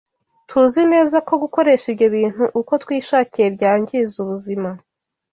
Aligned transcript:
Tuzi 0.49 0.81
neza 0.93 1.17
ko 1.27 1.33
gukoresha 1.43 1.85
ibyo 1.93 2.07
bintu 2.15 2.43
uko 2.59 2.71
twishakiye 2.83 3.47
byangiza 3.55 4.15
ubuzima 4.23 4.69